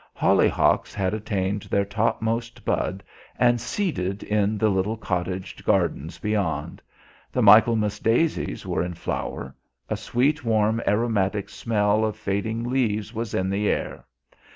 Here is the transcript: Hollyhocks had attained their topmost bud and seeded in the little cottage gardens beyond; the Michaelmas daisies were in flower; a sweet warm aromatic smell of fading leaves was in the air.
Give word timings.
Hollyhocks 0.15 0.95
had 0.95 1.13
attained 1.13 1.61
their 1.69 1.85
topmost 1.85 2.65
bud 2.65 3.03
and 3.37 3.61
seeded 3.61 4.23
in 4.23 4.57
the 4.57 4.69
little 4.71 4.97
cottage 4.97 5.63
gardens 5.63 6.17
beyond; 6.17 6.81
the 7.31 7.43
Michaelmas 7.43 7.99
daisies 7.99 8.65
were 8.65 8.81
in 8.81 8.95
flower; 8.95 9.55
a 9.89 9.95
sweet 9.95 10.43
warm 10.43 10.81
aromatic 10.87 11.49
smell 11.49 12.03
of 12.03 12.17
fading 12.17 12.63
leaves 12.63 13.13
was 13.13 13.35
in 13.35 13.47
the 13.51 13.67
air. 13.69 14.03